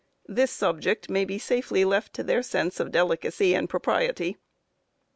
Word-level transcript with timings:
This 0.27 0.49
subject 0.49 1.11
may 1.11 1.25
be 1.25 1.37
safely 1.37 1.85
left 1.85 2.15
to 2.15 2.23
their 2.23 2.41
sense 2.41 2.79
of 2.79 2.89
delicacy 2.91 3.53
and 3.53 3.69
propriety. 3.69 4.37